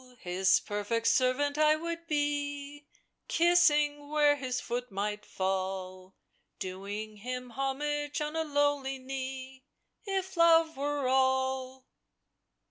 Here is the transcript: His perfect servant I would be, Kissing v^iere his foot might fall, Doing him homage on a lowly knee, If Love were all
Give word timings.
His 0.21 0.59
perfect 0.59 1.05
servant 1.05 1.59
I 1.59 1.75
would 1.75 2.07
be, 2.07 2.87
Kissing 3.27 3.99
v^iere 3.99 4.35
his 4.35 4.59
foot 4.59 4.89
might 4.89 5.23
fall, 5.23 6.15
Doing 6.57 7.17
him 7.17 7.51
homage 7.51 8.19
on 8.19 8.35
a 8.35 8.43
lowly 8.43 8.97
knee, 8.97 9.63
If 10.03 10.35
Love 10.35 10.75
were 10.75 11.07
all 11.07 11.85